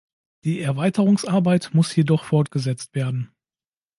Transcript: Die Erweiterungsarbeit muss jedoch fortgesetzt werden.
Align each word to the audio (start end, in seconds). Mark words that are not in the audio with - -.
Die 0.45 0.61
Erweiterungsarbeit 0.61 1.75
muss 1.75 1.95
jedoch 1.95 2.23
fortgesetzt 2.23 2.95
werden. 2.95 3.31